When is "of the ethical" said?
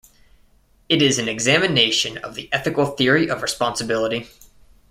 2.17-2.87